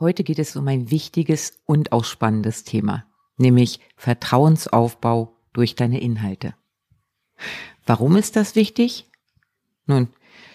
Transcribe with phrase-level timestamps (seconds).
[0.00, 3.04] Heute geht es um ein wichtiges und auch spannendes Thema,
[3.36, 6.54] nämlich Vertrauensaufbau durch deine Inhalte.
[7.84, 9.10] Warum ist das wichtig?
[9.86, 10.08] Nun,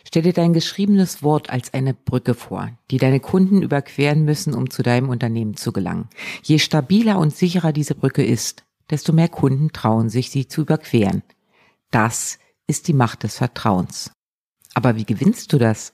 [0.06, 4.70] stell dir dein geschriebenes Wort als eine Brücke vor, die deine Kunden überqueren müssen, um
[4.70, 6.07] zu deinem Unternehmen zu gelangen.
[6.44, 11.21] Je stabiler und sicherer diese Brücke ist, desto mehr Kunden trauen sich, sie zu überqueren.
[11.91, 14.12] Das ist die Macht des Vertrauens.
[14.73, 15.94] Aber wie gewinnst du das?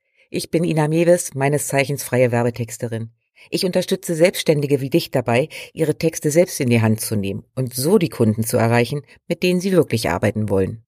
[0.33, 3.09] Ich bin Ina Mewes, meines Zeichens freie Werbetexterin.
[3.49, 7.73] Ich unterstütze Selbstständige wie dich dabei, ihre Texte selbst in die Hand zu nehmen und
[7.73, 10.85] so die Kunden zu erreichen, mit denen sie wirklich arbeiten wollen.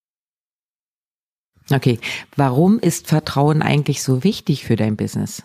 [1.70, 2.00] Okay,
[2.38, 5.44] warum ist Vertrauen eigentlich so wichtig für dein Business?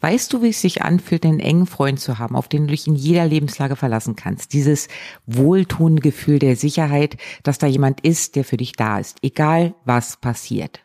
[0.00, 2.88] Weißt du, wie es sich anfühlt, einen engen Freund zu haben, auf den du dich
[2.88, 4.54] in jeder Lebenslage verlassen kannst?
[4.54, 4.88] Dieses
[5.24, 10.16] wohltuende Gefühl der Sicherheit, dass da jemand ist, der für dich da ist, egal was
[10.16, 10.80] passiert.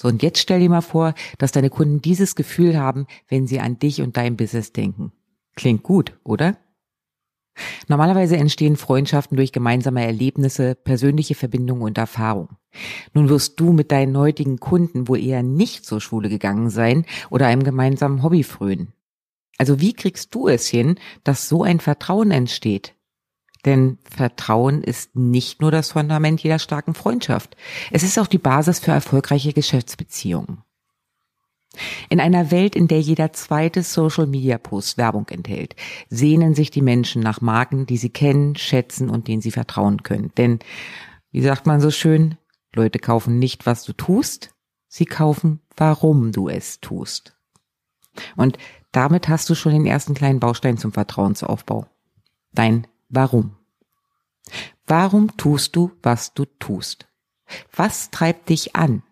[0.00, 3.60] So, und jetzt stell dir mal vor, dass deine Kunden dieses Gefühl haben, wenn sie
[3.60, 5.12] an dich und dein Business denken.
[5.56, 6.56] Klingt gut, oder?
[7.86, 12.48] Normalerweise entstehen Freundschaften durch gemeinsame Erlebnisse, persönliche Verbindungen und Erfahrung.
[13.12, 17.48] Nun wirst du mit deinen heutigen Kunden wohl eher nicht zur Schule gegangen sein oder
[17.48, 18.94] einem gemeinsamen Hobby frönen.
[19.58, 22.94] Also wie kriegst du es hin, dass so ein Vertrauen entsteht?
[23.66, 27.56] Denn Vertrauen ist nicht nur das Fundament jeder starken Freundschaft.
[27.90, 30.62] Es ist auch die Basis für erfolgreiche Geschäftsbeziehungen.
[32.08, 35.76] In einer Welt, in der jeder zweite Social Media Post Werbung enthält,
[36.08, 40.32] sehnen sich die Menschen nach Marken, die sie kennen, schätzen und denen sie vertrauen können.
[40.36, 40.58] Denn,
[41.30, 42.36] wie sagt man so schön,
[42.74, 44.54] Leute kaufen nicht, was du tust,
[44.88, 47.36] sie kaufen, warum du es tust.
[48.36, 48.58] Und
[48.90, 51.86] damit hast du schon den ersten kleinen Baustein zum Vertrauensaufbau.
[52.52, 53.56] Dein Warum?
[54.86, 57.08] Warum tust du, was du tust?
[57.74, 59.02] Was treibt dich an?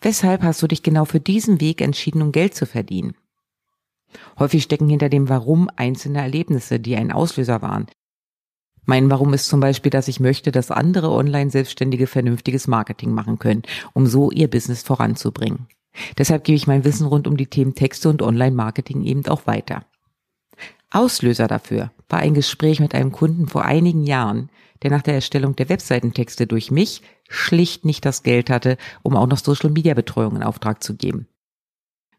[0.00, 3.16] Weshalb hast du dich genau für diesen Weg entschieden, um Geld zu verdienen?
[4.38, 7.86] Häufig stecken hinter dem Warum einzelne Erlebnisse, die ein Auslöser waren.
[8.84, 13.62] Mein Warum ist zum Beispiel, dass ich möchte, dass andere Online-Selbstständige vernünftiges Marketing machen können,
[13.94, 15.66] um so ihr Business voranzubringen.
[16.18, 19.84] Deshalb gebe ich mein Wissen rund um die Themen Texte und Online-Marketing eben auch weiter.
[20.90, 24.50] Auslöser dafür war ein Gespräch mit einem Kunden vor einigen Jahren,
[24.82, 29.26] der nach der Erstellung der Webseitentexte durch mich schlicht nicht das Geld hatte, um auch
[29.26, 31.26] noch Social Media Betreuung in Auftrag zu geben.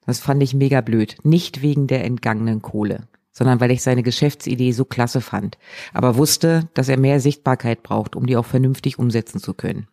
[0.06, 1.18] Das fand ich mega blöd.
[1.24, 5.58] Nicht wegen der entgangenen Kohle, sondern weil ich seine Geschäftsidee so klasse fand,
[5.94, 9.88] aber wusste, dass er mehr Sichtbarkeit braucht, um die auch vernünftig umsetzen zu können.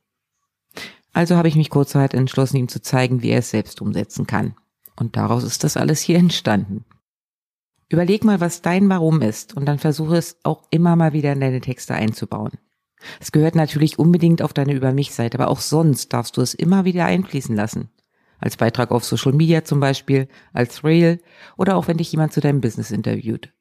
[1.12, 4.54] Also habe ich mich kurzerhand entschlossen, ihm zu zeigen, wie er es selbst umsetzen kann.
[4.96, 6.84] Und daraus ist das alles hier entstanden.
[7.90, 11.40] Überleg mal, was dein Warum ist und dann versuche es auch immer mal wieder in
[11.40, 12.52] deine Texte einzubauen.
[13.18, 16.54] Es gehört natürlich unbedingt auf deine Über mich Seite, aber auch sonst darfst du es
[16.54, 17.90] immer wieder einfließen lassen.
[18.38, 21.20] Als Beitrag auf Social Media zum Beispiel, als Reel
[21.56, 23.52] oder auch wenn dich jemand zu deinem Business interviewt.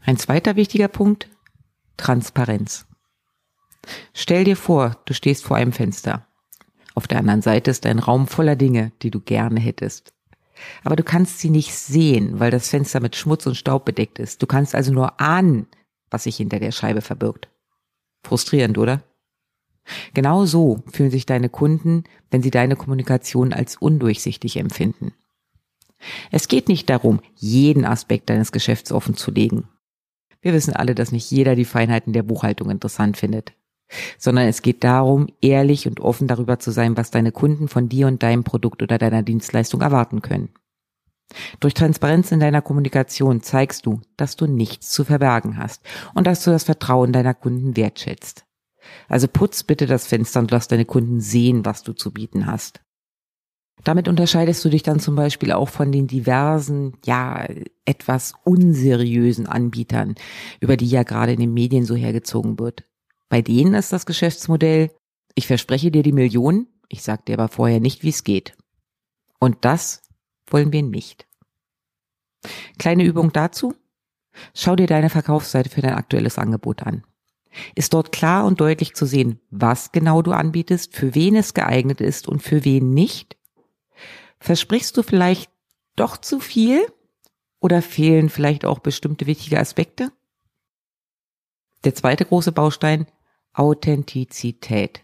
[0.00, 1.28] Ein zweiter wichtiger Punkt,
[1.96, 2.86] Transparenz.
[4.12, 6.26] Stell dir vor, du stehst vor einem Fenster.
[6.94, 10.13] Auf der anderen Seite ist ein Raum voller Dinge, die du gerne hättest.
[10.82, 14.42] Aber du kannst sie nicht sehen, weil das Fenster mit Schmutz und Staub bedeckt ist.
[14.42, 15.66] Du kannst also nur ahnen,
[16.10, 17.48] was sich hinter der Scheibe verbirgt.
[18.22, 19.02] Frustrierend, oder?
[20.14, 25.12] Genau so fühlen sich deine Kunden, wenn sie deine Kommunikation als undurchsichtig empfinden.
[26.30, 29.68] Es geht nicht darum, jeden Aspekt deines Geschäfts offen zu legen.
[30.40, 33.52] Wir wissen alle, dass nicht jeder die Feinheiten der Buchhaltung interessant findet
[34.18, 38.06] sondern es geht darum, ehrlich und offen darüber zu sein, was deine Kunden von dir
[38.06, 40.50] und deinem Produkt oder deiner Dienstleistung erwarten können.
[41.60, 45.82] Durch Transparenz in deiner Kommunikation zeigst du, dass du nichts zu verbergen hast
[46.14, 48.44] und dass du das Vertrauen deiner Kunden wertschätzt.
[49.08, 52.80] Also putz bitte das Fenster und lass deine Kunden sehen, was du zu bieten hast.
[53.82, 57.46] Damit unterscheidest du dich dann zum Beispiel auch von den diversen, ja,
[57.84, 60.14] etwas unseriösen Anbietern,
[60.60, 62.84] über die ja gerade in den Medien so hergezogen wird.
[63.28, 64.90] Bei denen ist das Geschäftsmodell,
[65.34, 68.56] ich verspreche dir die Millionen, ich sag dir aber vorher nicht, wie es geht.
[69.40, 70.02] Und das
[70.46, 71.26] wollen wir nicht.
[72.78, 73.74] Kleine Übung dazu.
[74.54, 77.04] Schau dir deine Verkaufsseite für dein aktuelles Angebot an.
[77.74, 82.00] Ist dort klar und deutlich zu sehen, was genau du anbietest, für wen es geeignet
[82.00, 83.36] ist und für wen nicht?
[84.40, 85.50] Versprichst du vielleicht
[85.96, 86.84] doch zu viel?
[87.60, 90.12] Oder fehlen vielleicht auch bestimmte wichtige Aspekte?
[91.84, 93.06] Der zweite große Baustein,
[93.52, 95.02] Authentizität.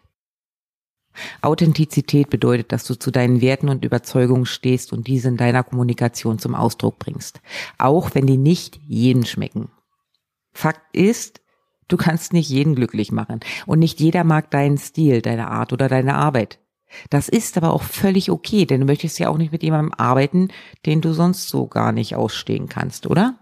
[1.42, 6.38] Authentizität bedeutet, dass du zu deinen Werten und Überzeugungen stehst und diese in deiner Kommunikation
[6.38, 7.40] zum Ausdruck bringst.
[7.78, 9.70] Auch wenn die nicht jeden schmecken.
[10.52, 11.42] Fakt ist,
[11.88, 15.88] du kannst nicht jeden glücklich machen und nicht jeder mag deinen Stil, deine Art oder
[15.88, 16.60] deine Arbeit.
[17.10, 20.48] Das ist aber auch völlig okay, denn du möchtest ja auch nicht mit jemandem arbeiten,
[20.86, 23.38] den du sonst so gar nicht ausstehen kannst, oder?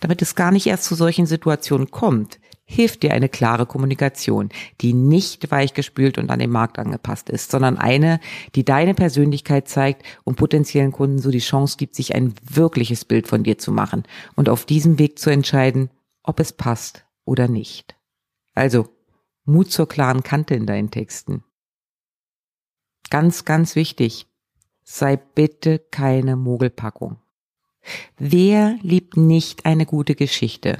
[0.00, 4.50] Damit es gar nicht erst zu solchen Situationen kommt, hilft dir eine klare Kommunikation,
[4.80, 8.20] die nicht weichgespült und an den Markt angepasst ist, sondern eine,
[8.54, 13.26] die deine Persönlichkeit zeigt und potenziellen Kunden so die Chance gibt, sich ein wirkliches Bild
[13.26, 14.04] von dir zu machen
[14.36, 15.90] und auf diesem Weg zu entscheiden,
[16.22, 17.96] ob es passt oder nicht.
[18.54, 18.88] Also,
[19.44, 21.42] Mut zur klaren Kante in deinen Texten.
[23.10, 24.28] Ganz, ganz wichtig,
[24.84, 27.19] sei bitte keine Mogelpackung.
[28.18, 30.78] Wer liebt nicht eine gute Geschichte?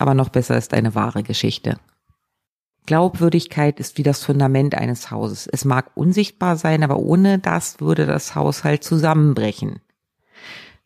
[0.00, 1.78] aber noch besser ist eine wahre Geschichte.
[2.86, 5.46] Glaubwürdigkeit ist wie das Fundament eines Hauses.
[5.46, 9.80] Es mag unsichtbar sein, aber ohne das würde das Haus halt zusammenbrechen.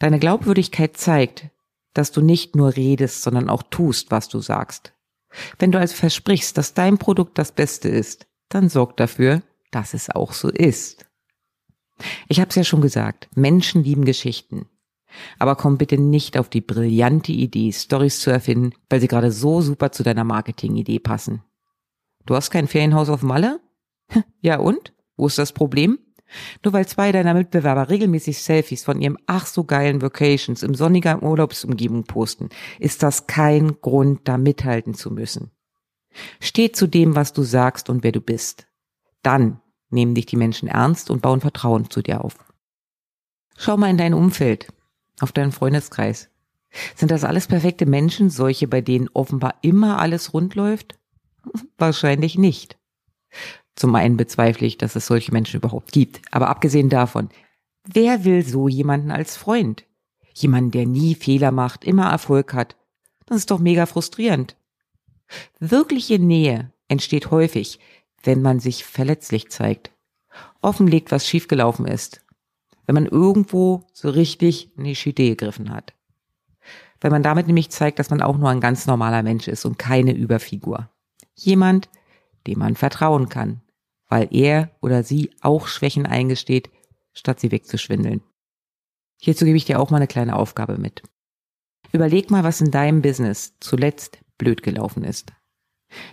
[0.01, 1.49] Deine Glaubwürdigkeit zeigt,
[1.95, 4.93] dass du nicht nur redest, sondern auch tust, was du sagst.
[5.61, 10.11] Wenn du also versprichst, dass dein Produkt das Beste ist, dann sorg dafür, dass es
[10.11, 11.07] auch so ist.
[12.29, 14.67] Ich habe es ja schon gesagt, Menschen lieben Geschichten.
[15.39, 19.61] Aber komm bitte nicht auf die brillante Idee, Stories zu erfinden, weil sie gerade so
[19.61, 21.43] super zu deiner Marketingidee passen.
[22.27, 23.61] Du hast kein Ferienhaus auf Malle?
[24.41, 24.93] Ja und?
[25.17, 25.99] Wo ist das Problem?
[26.65, 31.23] Nur weil zwei deiner Mitbewerber regelmäßig Selfies von ihrem ach so geilen Vacations im sonniger
[31.23, 35.51] Urlaubsumgebung posten, ist das kein Grund, da mithalten zu müssen.
[36.41, 38.67] Steh zu dem, was du sagst und wer du bist.
[39.23, 39.61] Dann
[39.91, 42.37] nehmen dich die Menschen ernst und bauen Vertrauen zu dir auf.
[43.57, 44.69] Schau mal in dein Umfeld
[45.21, 46.29] auf deinen Freundeskreis.
[46.97, 50.99] Sind das alles perfekte Menschen, solche, bei denen offenbar immer alles rund läuft?
[51.79, 52.77] Wahrscheinlich nicht.
[53.77, 56.21] Zum einen bezweifle ich, dass es solche Menschen überhaupt gibt.
[56.31, 57.29] Aber abgesehen davon,
[57.85, 59.85] wer will so jemanden als Freund?
[60.35, 62.77] Jemanden, der nie Fehler macht, immer Erfolg hat.
[63.27, 64.57] Das ist doch mega frustrierend.
[65.59, 67.79] Wirkliche Nähe entsteht häufig,
[68.23, 69.91] wenn man sich verletzlich zeigt,
[70.61, 72.24] offenlegt, was schiefgelaufen ist
[72.87, 75.95] wenn man irgendwo so richtig in die Schütte gegriffen hat.
[77.01, 79.79] Wenn man damit nämlich zeigt, dass man auch nur ein ganz normaler Mensch ist und
[79.79, 80.91] keine Überfigur.
[81.35, 81.89] Jemand,
[82.47, 83.61] dem man vertrauen kann,
[84.09, 86.71] weil er oder sie auch Schwächen eingesteht,
[87.13, 88.23] statt sie wegzuschwindeln.
[89.21, 91.03] Hierzu gebe ich dir auch mal eine kleine Aufgabe mit.
[91.93, 95.33] Überleg mal, was in deinem Business zuletzt blöd gelaufen ist.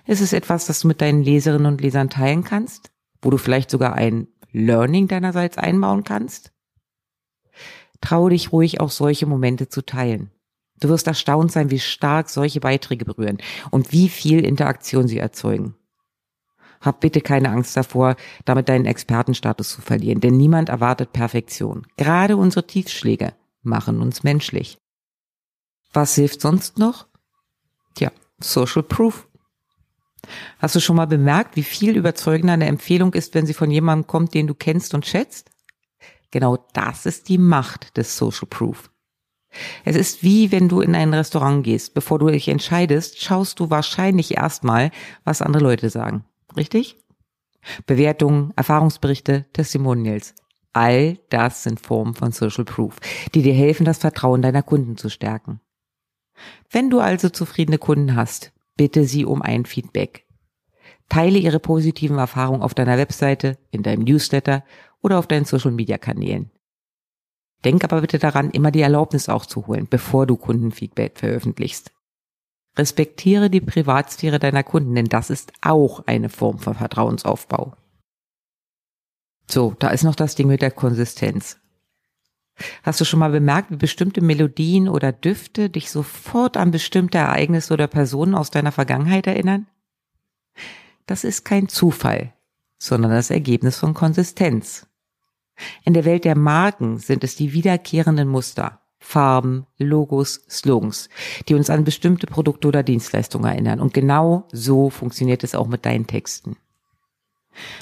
[0.06, 2.92] Ist es etwas, das du mit deinen Leserinnen und Lesern teilen kannst?
[3.22, 6.52] Wo du vielleicht sogar ein Learning deinerseits einbauen kannst?
[8.02, 10.32] Trau dich ruhig auch solche Momente zu teilen.
[10.80, 13.38] Du wirst erstaunt sein, wie stark solche Beiträge berühren
[13.70, 15.76] und wie viel Interaktion sie erzeugen.
[16.82, 21.86] Hab bitte keine Angst davor, damit deinen Expertenstatus zu verlieren, denn niemand erwartet Perfektion.
[21.96, 24.80] Gerade unsere Tiefschläge machen uns menschlich.
[25.94, 27.06] Was hilft sonst noch?
[27.94, 29.28] Tja, Social Proof.
[30.58, 34.08] Hast du schon mal bemerkt, wie viel überzeugender eine Empfehlung ist, wenn sie von jemandem
[34.08, 35.51] kommt, den du kennst und schätzt?
[36.32, 38.90] Genau das ist die Macht des Social Proof.
[39.84, 41.94] Es ist wie wenn du in ein Restaurant gehst.
[41.94, 44.92] Bevor du dich entscheidest, schaust du wahrscheinlich erstmal,
[45.24, 46.24] was andere Leute sagen.
[46.56, 46.98] Richtig?
[47.86, 50.36] Bewertungen, Erfahrungsberichte, Testimonials.
[50.74, 52.96] All das sind Formen von Social Proof,
[53.36, 55.60] die dir helfen, das Vertrauen deiner Kunden zu stärken.
[56.70, 60.26] Wenn du also zufriedene Kunden hast, bitte sie um ein Feedback.
[61.12, 64.64] Teile ihre positiven Erfahrungen auf deiner Webseite, in deinem Newsletter
[65.02, 66.52] oder auf deinen Social Media Kanälen.
[67.66, 71.92] Denk aber bitte daran, immer die Erlaubnis auch zu holen, bevor du Kundenfeedback veröffentlichst.
[72.78, 77.76] Respektiere die Privatsphäre deiner Kunden, denn das ist auch eine Form von Vertrauensaufbau.
[79.50, 81.58] So, da ist noch das Ding mit der Konsistenz.
[82.84, 87.74] Hast du schon mal bemerkt, wie bestimmte Melodien oder Düfte dich sofort an bestimmte Ereignisse
[87.74, 89.68] oder Personen aus deiner Vergangenheit erinnern?
[91.06, 92.34] Das ist kein Zufall,
[92.78, 94.88] sondern das Ergebnis von Konsistenz.
[95.84, 101.10] In der Welt der Marken sind es die wiederkehrenden Muster, Farben, Logos, Slogans,
[101.48, 103.80] die uns an bestimmte Produkte oder Dienstleistungen erinnern.
[103.80, 106.56] Und genau so funktioniert es auch mit deinen Texten.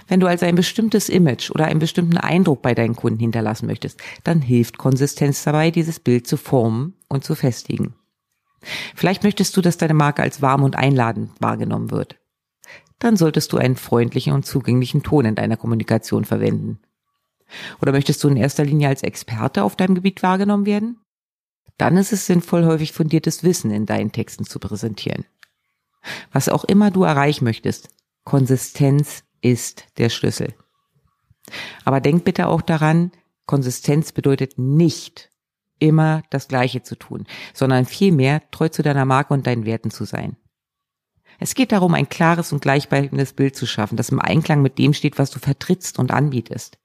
[0.07, 4.01] Wenn du also ein bestimmtes Image oder einen bestimmten Eindruck bei deinen Kunden hinterlassen möchtest,
[4.23, 7.93] dann hilft Konsistenz dabei, dieses Bild zu formen und zu festigen.
[8.95, 12.17] Vielleicht möchtest du, dass deine Marke als warm und einladend wahrgenommen wird.
[13.00, 16.79] Dann solltest du einen freundlichen und zugänglichen Ton in deiner Kommunikation verwenden.
[17.82, 21.00] Oder möchtest du in erster Linie als Experte auf deinem Gebiet wahrgenommen werden?
[21.77, 25.25] Dann ist es sinnvoll, häufig fundiertes Wissen in deinen Texten zu präsentieren.
[26.32, 27.89] Was auch immer du erreichen möchtest,
[28.25, 30.53] Konsistenz ist der Schlüssel.
[31.86, 33.12] Aber denk bitte auch daran,
[33.46, 35.32] Konsistenz bedeutet nicht
[35.79, 40.03] immer das Gleiche zu tun, sondern vielmehr treu zu deiner Marke und deinen Werten zu
[40.06, 40.36] sein.
[41.39, 44.93] Es geht darum, ein klares und gleichbleibendes Bild zu schaffen, das im Einklang mit dem
[44.93, 46.77] steht, was du vertrittst und anbietest.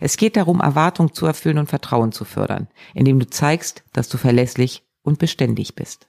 [0.00, 4.18] Es geht darum, Erwartungen zu erfüllen und Vertrauen zu fördern, indem du zeigst, dass du
[4.18, 6.08] verlässlich und beständig bist.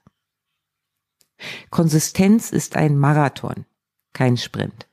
[1.69, 3.65] Konsistenz ist ein Marathon,
[4.13, 4.87] kein Sprint.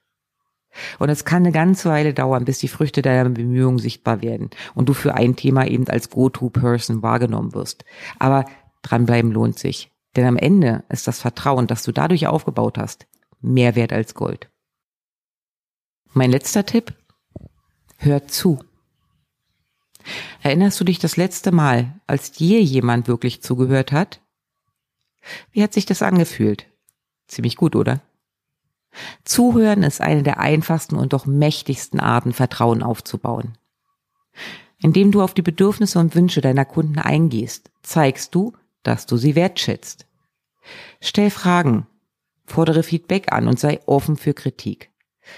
[0.99, 4.88] Und es kann eine ganze Weile dauern, bis die Früchte deiner Bemühungen sichtbar werden und
[4.88, 7.85] du für ein Thema eben als Go-To-Person wahrgenommen wirst.
[8.19, 8.45] Aber
[8.83, 9.90] dranbleiben lohnt sich.
[10.16, 13.06] Denn am Ende ist das Vertrauen, das du dadurch aufgebaut hast,
[13.40, 14.50] mehr wert als Gold.
[16.12, 16.94] Mein letzter Tipp?
[17.99, 18.58] Hör zu.
[20.42, 24.23] Erinnerst du dich das letzte Mal, als dir jemand wirklich zugehört hat?
[25.50, 26.66] Wie hat sich das angefühlt?
[27.26, 28.00] Ziemlich gut, oder?
[29.25, 33.58] Zuhören ist eine der einfachsten und doch mächtigsten Arten, Vertrauen aufzubauen.
[34.78, 38.54] Indem du auf die Bedürfnisse und Wünsche deiner Kunden eingehst, zeigst du,
[38.87, 40.07] dass du sie wertschätzt.
[41.00, 41.87] Stell Fragen,
[42.45, 44.90] fordere Feedback an und sei offen für Kritik.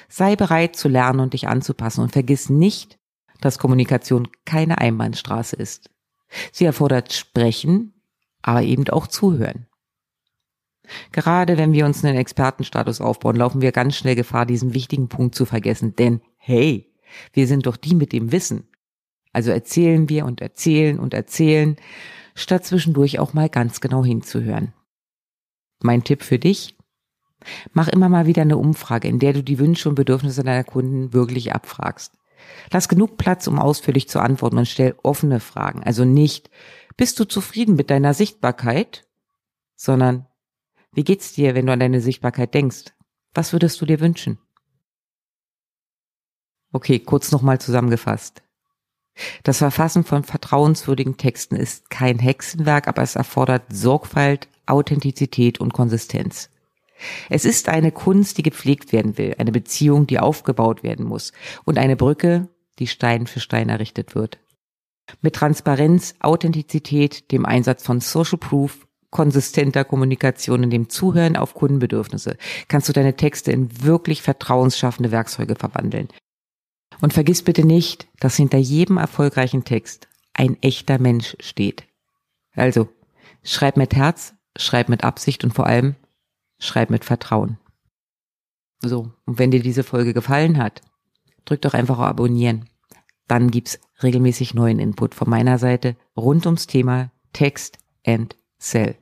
[0.09, 2.99] Sei bereit zu lernen und dich anzupassen und vergiss nicht,
[3.41, 5.91] dass Kommunikation keine Einbahnstraße ist.
[6.53, 7.95] Sie erfordert Sprechen,
[8.43, 9.67] aber eben auch Zuhören.
[11.13, 15.35] Gerade wenn wir uns einen Expertenstatus aufbauen, laufen wir ganz schnell Gefahr, diesen wichtigen Punkt
[15.35, 15.95] zu vergessen.
[15.97, 16.93] Denn hey,
[17.33, 18.69] wir sind doch die mit dem Wissen.
[19.33, 21.77] Also erzählen wir und erzählen und erzählen,
[22.39, 24.73] statt zwischendurch auch mal ganz genau hinzuhören.
[25.81, 26.77] Mein Tipp für dich,
[27.73, 31.13] mach immer mal wieder eine Umfrage, in der du die Wünsche und Bedürfnisse deiner Kunden
[31.13, 32.13] wirklich abfragst.
[32.73, 35.83] Lass genug Platz, um ausführlich zu antworten und stell offene Fragen.
[35.83, 36.51] Also nicht,
[36.97, 39.09] bist du zufrieden mit deiner Sichtbarkeit,
[39.77, 40.27] sondern
[40.93, 42.95] wie geht's dir, wenn du an deine Sichtbarkeit denkst?
[43.35, 44.39] Was würdest du dir wünschen?
[46.73, 48.43] Okay, kurz nochmal zusammengefasst.
[49.43, 56.51] Das Verfassen von vertrauenswürdigen Texten ist kein Hexenwerk, aber es erfordert Sorgfalt, Authentizität und Konsistenz.
[57.29, 61.33] Es ist eine Kunst, die gepflegt werden will, eine Beziehung, die aufgebaut werden muss
[61.65, 62.49] und eine Brücke,
[62.79, 64.39] die Stein für Stein errichtet wird.
[65.23, 72.37] Mit Transparenz, Authentizität, dem Einsatz von Social Proof konsistenter Kommunikation, in dem Zuhören auf Kundenbedürfnisse,
[72.69, 76.09] kannst du deine Texte in wirklich vertrauensschaffende Werkzeuge verwandeln.
[77.01, 81.85] Und vergiss bitte nicht, dass hinter jedem erfolgreichen Text ein echter Mensch steht.
[82.55, 82.89] Also,
[83.43, 85.95] schreib mit Herz, schreib mit Absicht und vor allem
[86.59, 87.59] schreib mit Vertrauen.
[88.81, 90.83] So, und wenn dir diese Folge gefallen hat,
[91.45, 92.69] drück doch einfach auf Abonnieren.
[93.27, 98.97] Dann gibt's regelmäßig neuen Input von meiner Seite rund ums Thema Text and Cell.